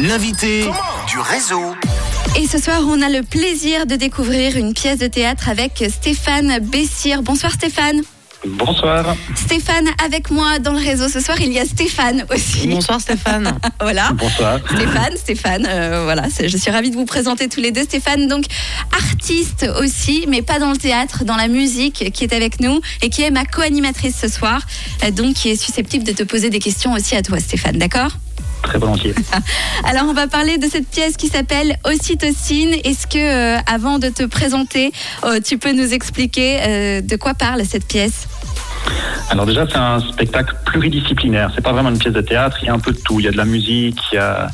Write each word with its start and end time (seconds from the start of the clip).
l'invité 0.00 0.64
du 1.08 1.18
réseau. 1.18 1.74
Et 2.38 2.46
ce 2.46 2.58
soir, 2.58 2.82
on 2.86 3.00
a 3.00 3.08
le 3.08 3.22
plaisir 3.22 3.86
de 3.86 3.96
découvrir 3.96 4.56
une 4.56 4.74
pièce 4.74 4.98
de 4.98 5.06
théâtre 5.06 5.48
avec 5.48 5.84
Stéphane 5.88 6.58
Bessire. 6.60 7.22
Bonsoir 7.22 7.52
Stéphane. 7.52 8.02
Bonsoir. 8.46 9.16
Stéphane, 9.34 9.88
avec 10.04 10.30
moi 10.30 10.58
dans 10.58 10.72
le 10.72 10.78
réseau 10.78 11.08
ce 11.08 11.20
soir, 11.20 11.40
il 11.40 11.52
y 11.52 11.58
a 11.58 11.64
Stéphane 11.64 12.26
aussi. 12.32 12.68
Bonsoir 12.68 13.00
Stéphane. 13.00 13.58
voilà. 13.80 14.10
Bonsoir. 14.12 14.60
Stéphane, 14.66 15.16
Stéphane, 15.16 15.66
euh, 15.68 16.04
voilà, 16.04 16.24
je 16.40 16.56
suis 16.56 16.70
ravie 16.70 16.90
de 16.90 16.96
vous 16.96 17.06
présenter 17.06 17.48
tous 17.48 17.60
les 17.60 17.72
deux. 17.72 17.82
Stéphane, 17.82 18.28
donc 18.28 18.44
artiste 18.92 19.66
aussi, 19.80 20.26
mais 20.28 20.42
pas 20.42 20.58
dans 20.58 20.70
le 20.70 20.76
théâtre, 20.76 21.24
dans 21.24 21.36
la 21.36 21.48
musique, 21.48 22.12
qui 22.12 22.24
est 22.24 22.34
avec 22.34 22.60
nous 22.60 22.80
et 23.02 23.08
qui 23.08 23.22
est 23.22 23.30
ma 23.30 23.44
co-animatrice 23.44 24.16
ce 24.20 24.28
soir, 24.28 24.60
euh, 25.04 25.10
donc 25.10 25.34
qui 25.34 25.48
est 25.48 25.56
susceptible 25.56 26.04
de 26.04 26.12
te 26.12 26.22
poser 26.22 26.50
des 26.50 26.58
questions 26.58 26.92
aussi 26.92 27.16
à 27.16 27.22
toi, 27.22 27.40
Stéphane, 27.40 27.78
d'accord? 27.78 28.10
Très 28.66 28.78
volontiers. 28.78 29.14
Alors, 29.84 30.06
on 30.08 30.12
va 30.12 30.26
parler 30.26 30.58
de 30.58 30.66
cette 30.66 30.88
pièce 30.88 31.16
qui 31.16 31.28
s'appelle 31.28 31.76
Ocytocine. 31.84 32.74
Est-ce 32.82 33.06
que, 33.06 33.56
euh, 33.56 33.60
avant 33.64 34.00
de 34.00 34.08
te 34.08 34.24
présenter, 34.24 34.92
euh, 35.24 35.38
tu 35.40 35.56
peux 35.56 35.72
nous 35.72 35.94
expliquer 35.94 36.58
euh, 36.60 37.00
de 37.00 37.16
quoi 37.16 37.34
parle 37.34 37.64
cette 37.64 37.86
pièce? 37.86 38.26
Alors 39.30 39.46
déjà, 39.46 39.66
c'est 39.68 39.76
un 39.76 40.00
spectacle 40.00 40.54
pluridisciplinaire. 40.64 41.52
C'est 41.54 41.60
pas 41.60 41.72
vraiment 41.72 41.90
une 41.90 41.98
pièce 41.98 42.12
de 42.12 42.20
théâtre. 42.20 42.58
Il 42.62 42.66
y 42.66 42.68
a 42.68 42.74
un 42.74 42.80
peu 42.80 42.92
de 42.92 42.98
tout. 42.98 43.20
Il 43.20 43.26
y 43.26 43.28
a 43.28 43.32
de 43.32 43.36
la 43.36 43.44
musique, 43.44 43.98
il 44.12 44.16
y 44.16 44.18
a, 44.18 44.48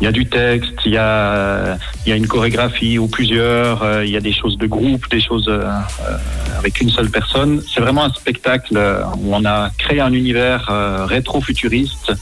il 0.00 0.04
y 0.04 0.06
a 0.06 0.12
du 0.12 0.26
texte, 0.26 0.74
il 0.84 0.92
y 0.92 0.98
a, 0.98 1.78
il 2.04 2.10
y 2.10 2.12
a 2.12 2.16
une 2.16 2.26
chorégraphie 2.26 2.98
ou 2.98 3.08
plusieurs. 3.08 3.82
euh, 3.82 4.04
Il 4.04 4.10
y 4.10 4.16
a 4.16 4.20
des 4.20 4.32
choses 4.32 4.58
de 4.58 4.66
groupe, 4.66 5.08
des 5.10 5.20
choses 5.20 5.48
euh, 5.48 5.62
euh, 5.62 6.16
avec 6.58 6.80
une 6.80 6.90
seule 6.90 7.10
personne. 7.10 7.62
C'est 7.72 7.80
vraiment 7.80 8.04
un 8.04 8.12
spectacle 8.12 8.76
où 9.18 9.34
on 9.34 9.44
a 9.44 9.70
créé 9.78 10.00
un 10.00 10.12
univers 10.12 10.68
euh, 10.70 11.06
rétro-futuriste 11.06 12.12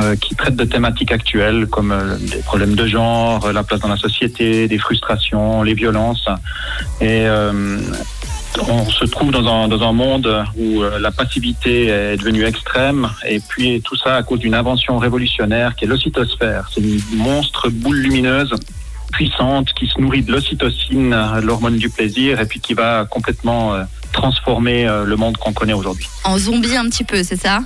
euh, 0.00 0.16
qui 0.16 0.34
traite 0.34 0.56
de 0.56 0.64
thématiques 0.64 1.12
actuelles 1.12 1.66
comme 1.68 1.94
des 2.32 2.42
problèmes 2.42 2.74
de 2.74 2.86
genre, 2.86 3.52
la 3.52 3.62
place 3.62 3.80
dans 3.80 3.88
la 3.88 3.96
société, 3.96 4.66
des 4.66 4.78
frustrations, 4.78 5.62
les 5.62 5.74
violences. 5.74 6.26
Et 7.00 7.26
on 8.68 8.84
se 8.88 9.04
trouve 9.04 9.30
dans 9.30 9.46
un, 9.46 9.68
dans 9.68 9.82
un 9.82 9.92
monde 9.92 10.44
où 10.56 10.82
euh, 10.82 10.98
la 10.98 11.10
passivité 11.10 11.86
est 11.86 12.16
devenue 12.16 12.44
extrême 12.44 13.08
et 13.26 13.40
puis 13.40 13.80
tout 13.82 13.96
ça 13.96 14.16
à 14.16 14.22
cause 14.22 14.40
d'une 14.40 14.54
invention 14.54 14.98
révolutionnaire 14.98 15.76
qui 15.76 15.84
est 15.84 15.88
l'ocytosphère. 15.88 16.68
C'est 16.74 16.80
une 16.80 17.00
monstre 17.14 17.68
boule 17.70 17.98
lumineuse 17.98 18.54
puissante 19.12 19.72
qui 19.74 19.86
se 19.86 20.00
nourrit 20.00 20.22
de 20.22 20.32
l'ocytocine, 20.32 21.10
l'hormone 21.42 21.76
du 21.76 21.90
plaisir, 21.90 22.40
et 22.40 22.46
puis 22.46 22.60
qui 22.60 22.74
va 22.74 23.04
complètement 23.04 23.74
euh, 23.74 23.82
transformer 24.12 24.86
euh, 24.86 25.04
le 25.04 25.16
monde 25.16 25.36
qu'on 25.36 25.52
connaît 25.52 25.72
aujourd'hui. 25.72 26.06
En 26.24 26.38
zombie 26.38 26.76
un 26.76 26.88
petit 26.88 27.04
peu, 27.04 27.22
c'est 27.22 27.36
ça? 27.36 27.60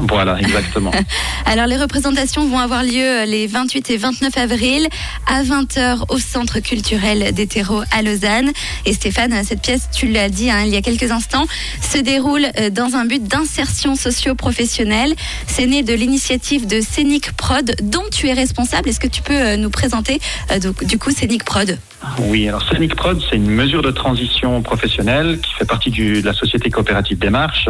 Voilà, 0.00 0.38
exactement. 0.40 0.90
Alors, 1.46 1.66
les 1.66 1.76
représentations 1.76 2.46
vont 2.46 2.58
avoir 2.58 2.82
lieu 2.82 3.02
euh, 3.02 3.24
les 3.24 3.46
28 3.46 3.90
et 3.90 3.96
29 3.96 4.36
avril 4.36 4.86
à 5.26 5.42
20h 5.42 6.04
au 6.08 6.18
Centre 6.18 6.60
culturel 6.60 7.32
des 7.32 7.46
terreaux 7.46 7.82
à 7.92 8.02
Lausanne. 8.02 8.50
Et 8.84 8.92
Stéphane, 8.92 9.32
euh, 9.32 9.42
cette 9.44 9.62
pièce, 9.62 9.88
tu 9.94 10.08
l'as 10.08 10.28
dit 10.28 10.50
hein, 10.50 10.62
il 10.66 10.72
y 10.72 10.76
a 10.76 10.82
quelques 10.82 11.10
instants, 11.10 11.46
se 11.80 11.98
déroule 11.98 12.46
euh, 12.58 12.70
dans 12.70 12.94
un 12.96 13.04
but 13.04 13.22
d'insertion 13.22 13.94
socio-professionnelle. 13.96 15.14
C'est 15.46 15.66
né 15.66 15.82
de 15.82 15.94
l'initiative 15.94 16.66
de 16.66 16.80
Scénic 16.80 17.32
Prod, 17.32 17.74
dont 17.82 18.04
tu 18.12 18.28
es 18.28 18.32
responsable. 18.32 18.88
Est-ce 18.88 19.00
que 19.00 19.06
tu 19.08 19.22
peux 19.22 19.56
nous 19.56 19.70
présenter, 19.70 20.20
donc, 20.62 20.84
du 20.84 20.98
coup, 20.98 21.10
Scénic 21.10 21.44
Prod? 21.44 21.78
Oui, 22.20 22.48
alors 22.48 22.62
Scenic 22.68 22.94
Prod, 22.94 23.20
c'est 23.28 23.36
une 23.36 23.50
mesure 23.50 23.82
de 23.82 23.90
transition 23.90 24.62
professionnelle 24.62 25.40
qui 25.40 25.52
fait 25.54 25.64
partie 25.64 25.90
du- 25.90 26.20
de 26.20 26.26
la 26.26 26.34
société 26.34 26.70
coopérative 26.70 27.18
Démarche. 27.18 27.68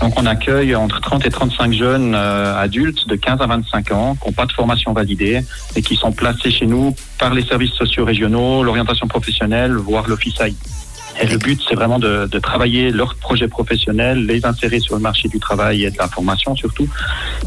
Donc 0.00 0.18
on 0.18 0.24
accueille 0.26 0.74
entre 0.74 1.00
30 1.00 1.26
et 1.26 1.30
35 1.30 1.52
jeunes 1.72 2.14
euh, 2.14 2.56
adultes 2.58 3.08
de 3.08 3.16
15 3.16 3.40
à 3.40 3.46
25 3.46 3.92
ans 3.92 4.16
qui 4.16 4.26
n'ont 4.26 4.32
pas 4.32 4.46
de 4.46 4.52
formation 4.52 4.92
validée 4.92 5.40
et 5.76 5.82
qui 5.82 5.96
sont 5.96 6.12
placés 6.12 6.50
chez 6.50 6.66
nous 6.66 6.94
par 7.18 7.34
les 7.34 7.42
services 7.44 7.72
sociaux 7.72 8.04
régionaux, 8.04 8.62
l'orientation 8.62 9.06
professionnelle, 9.06 9.72
voire 9.72 10.08
l'office 10.08 10.40
AI. 10.40 10.54
Et 11.20 11.26
le 11.26 11.38
but, 11.38 11.60
c'est 11.68 11.76
vraiment 11.76 11.98
de, 11.98 12.26
de 12.26 12.38
travailler 12.40 12.90
leurs 12.90 13.14
projets 13.14 13.46
professionnels, 13.46 14.26
les 14.26 14.44
insérer 14.44 14.80
sur 14.80 14.96
le 14.96 15.00
marché 15.00 15.28
du 15.28 15.38
travail 15.38 15.84
et 15.84 15.90
de 15.90 15.98
la 15.98 16.08
formation 16.08 16.56
surtout, 16.56 16.88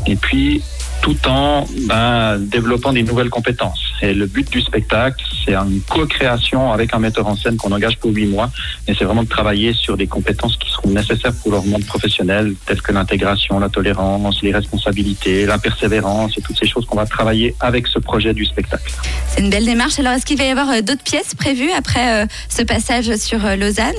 et 0.05 0.15
puis 0.15 0.61
tout 1.01 1.17
en 1.27 1.65
ben, 1.87 2.37
développant 2.39 2.93
des 2.93 3.03
nouvelles 3.03 3.29
compétences. 3.29 3.93
Et 4.01 4.13
le 4.13 4.25
but 4.25 4.49
du 4.49 4.61
spectacle, 4.61 5.23
c'est 5.47 5.55
une 5.55 5.81
co-création 5.81 6.73
avec 6.73 6.93
un 6.93 6.99
metteur 6.99 7.25
en 7.25 7.35
scène 7.35 7.55
qu'on 7.55 7.71
engage 7.71 7.97
pour 7.97 8.11
huit 8.11 8.27
mois. 8.27 8.49
Et 8.87 8.93
c'est 8.93 9.05
vraiment 9.05 9.23
de 9.23 9.29
travailler 9.29 9.71
sur 9.71 9.95
des 9.95 10.07
compétences 10.07 10.57
qui 10.57 10.69
seront 10.69 10.89
nécessaires 10.89 11.33
pour 11.41 11.51
leur 11.51 11.63
monde 11.63 11.85
professionnel, 11.85 12.53
telles 12.65 12.81
que 12.81 12.91
l'intégration, 12.91 13.57
la 13.59 13.69
tolérance, 13.69 14.41
les 14.43 14.51
responsabilités, 14.51 15.45
la 15.45 15.57
persévérance 15.57 16.37
et 16.37 16.41
toutes 16.41 16.59
ces 16.59 16.67
choses 16.67 16.85
qu'on 16.85 16.97
va 16.97 17.05
travailler 17.05 17.55
avec 17.61 17.87
ce 17.87 17.99
projet 17.99 18.33
du 18.33 18.45
spectacle. 18.45 18.91
C'est 19.29 19.41
une 19.41 19.49
belle 19.49 19.65
démarche. 19.65 19.99
Alors, 19.99 20.13
est-ce 20.13 20.25
qu'il 20.25 20.37
va 20.37 20.45
y 20.45 20.49
avoir 20.49 20.69
euh, 20.69 20.81
d'autres 20.81 21.03
pièces 21.03 21.33
prévues 21.33 21.71
après 21.71 22.23
euh, 22.23 22.25
ce 22.49 22.63
passage 22.63 23.15
sur 23.15 23.45
euh, 23.45 23.55
Lausanne? 23.55 23.95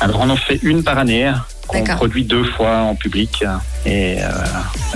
Alors 0.00 0.20
on 0.20 0.30
en 0.30 0.36
fait 0.36 0.58
une 0.62 0.82
par 0.82 0.98
année 0.98 1.32
qu'on 1.66 1.82
produit 1.84 2.24
deux 2.24 2.44
fois 2.44 2.78
en 2.78 2.94
public. 2.94 3.44
Et 3.84 4.18
euh, 4.22 4.28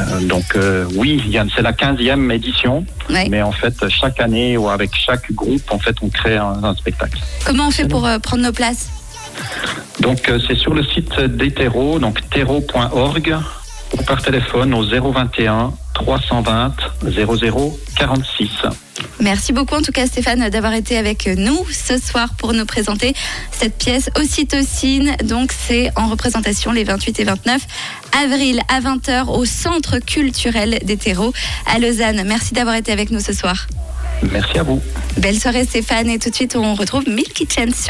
euh, 0.00 0.20
donc 0.26 0.44
euh, 0.56 0.86
oui, 0.96 1.22
c'est 1.54 1.62
la 1.62 1.72
15e 1.72 2.30
édition, 2.32 2.84
Ouais. 3.08 3.28
mais 3.30 3.42
en 3.42 3.52
fait 3.52 3.74
chaque 3.88 4.20
année 4.20 4.56
ou 4.56 4.68
avec 4.68 4.90
chaque 4.94 5.32
groupe, 5.32 5.62
en 5.70 5.78
fait, 5.78 5.96
on 6.02 6.08
crée 6.08 6.36
un, 6.36 6.62
un 6.62 6.74
spectacle. 6.74 7.18
Comment 7.44 7.68
on 7.68 7.70
fait 7.70 7.88
pour 7.88 8.06
euh, 8.06 8.18
prendre 8.18 8.42
nos 8.42 8.52
places? 8.52 8.88
Donc 10.00 10.28
euh, 10.28 10.38
c'est 10.46 10.56
sur 10.56 10.74
le 10.74 10.82
site 10.84 11.18
d'Hétéro, 11.20 11.98
donc 11.98 12.18
terreau.org, 12.30 13.36
ou 13.92 14.02
par 14.02 14.22
téléphone 14.22 14.74
au 14.74 14.82
021 14.82 15.72
320 15.94 16.74
00 17.08 17.78
46. 17.96 18.48
Merci 19.20 19.52
beaucoup 19.52 19.74
en 19.74 19.82
tout 19.82 19.92
cas 19.92 20.06
Stéphane 20.06 20.48
d'avoir 20.48 20.72
été 20.74 20.96
avec 20.96 21.26
nous 21.26 21.64
ce 21.70 21.98
soir 21.98 22.30
pour 22.38 22.52
nous 22.52 22.64
présenter 22.64 23.14
cette 23.50 23.76
pièce 23.76 24.10
Ocytocine. 24.16 25.16
Donc 25.24 25.52
c'est 25.52 25.90
en 25.96 26.08
représentation 26.08 26.72
les 26.72 26.84
28 26.84 27.20
et 27.20 27.24
29 27.24 27.62
avril 28.24 28.60
à 28.68 28.80
20h 28.80 29.28
au 29.28 29.44
Centre 29.44 29.98
culturel 29.98 30.78
des 30.84 30.96
terreaux 30.96 31.32
à 31.66 31.78
Lausanne. 31.78 32.22
Merci 32.26 32.54
d'avoir 32.54 32.76
été 32.76 32.92
avec 32.92 33.10
nous 33.10 33.20
ce 33.20 33.32
soir. 33.32 33.66
Merci 34.30 34.58
à 34.58 34.62
vous. 34.62 34.82
Belle 35.16 35.38
soirée 35.38 35.64
Stéphane 35.64 36.08
et 36.08 36.18
tout 36.18 36.30
de 36.30 36.34
suite 36.34 36.56
on 36.56 36.74
retrouve 36.74 37.08
Milky 37.08 37.46
Chance 37.48 37.74
sur 37.74 37.88